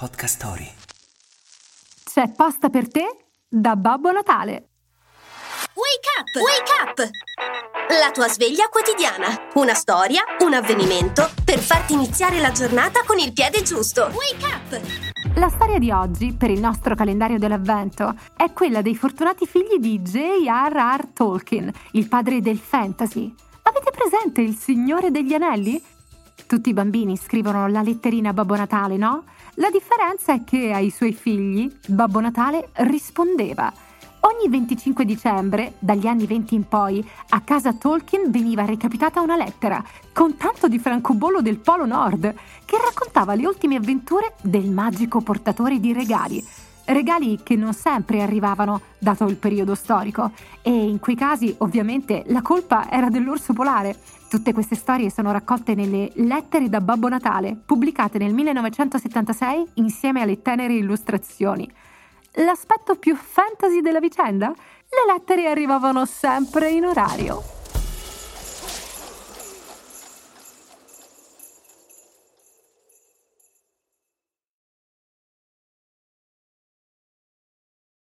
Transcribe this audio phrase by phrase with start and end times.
[0.00, 0.66] Podcast Story.
[2.04, 3.04] C'è pasta per te
[3.46, 4.68] da Babbo Natale.
[5.74, 6.40] Wake up!
[6.40, 7.10] Wake up!
[8.00, 9.26] La tua sveglia quotidiana.
[9.56, 14.10] Una storia, un avvenimento per farti iniziare la giornata con il piede giusto.
[14.14, 15.36] Wake up!
[15.36, 20.00] La storia di oggi, per il nostro calendario dell'avvento, è quella dei fortunati figli di
[20.00, 21.08] J.R.R.
[21.12, 23.34] Tolkien, il padre del fantasy.
[23.64, 25.98] Avete presente il Signore degli Anelli?
[26.50, 29.22] Tutti i bambini scrivono la letterina a Babbo Natale, no?
[29.54, 33.72] La differenza è che ai suoi figli Babbo Natale rispondeva.
[34.22, 39.80] Ogni 25 dicembre, dagli anni 20 in poi, a casa Tolkien veniva recapitata una lettera
[40.12, 45.78] con tanto di francobollo del Polo Nord che raccontava le ultime avventure del magico portatore
[45.78, 46.44] di regali.
[46.84, 52.42] Regali che non sempre arrivavano, dato il periodo storico, e in quei casi ovviamente la
[52.42, 53.96] colpa era dell'orso polare.
[54.28, 60.40] Tutte queste storie sono raccolte nelle Lettere da Babbo Natale, pubblicate nel 1976 insieme alle
[60.42, 61.70] tenere illustrazioni.
[62.34, 64.48] L'aspetto più fantasy della vicenda?
[64.48, 67.59] Le lettere arrivavano sempre in orario.